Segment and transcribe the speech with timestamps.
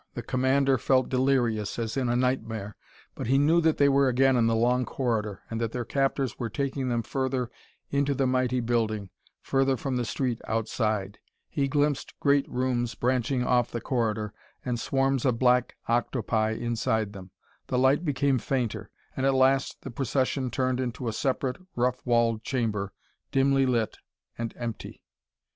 [0.15, 2.75] The commander felt delirious, as in a nightmare,
[3.13, 6.39] but he knew that they were again in the long corridor, and that their captors
[6.39, 7.51] were taking them further
[7.91, 9.11] into the mighty building,
[9.43, 11.19] further from the street outside.
[11.49, 14.33] He glimpsed great rooms branching off the corridor,
[14.65, 17.29] and swarms of black octopi inside them.
[17.67, 22.43] The light became fainter; and at last the procession turned into a separate, rough walled
[22.43, 22.91] chamber,
[23.31, 23.99] dimly lit
[24.35, 25.03] and empty.